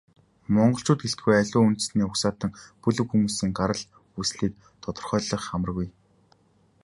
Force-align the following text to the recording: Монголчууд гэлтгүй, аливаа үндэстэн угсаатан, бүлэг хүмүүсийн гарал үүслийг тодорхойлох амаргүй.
Монголчууд 0.55 0.99
гэлтгүй, 1.03 1.35
аливаа 1.37 1.63
үндэстэн 1.69 2.01
угсаатан, 2.07 2.51
бүлэг 2.81 3.07
хүмүүсийн 3.09 3.51
гарал 3.59 3.83
үүслийг 4.17 4.53
тодорхойлох 4.83 5.45
амаргүй. 5.55 5.87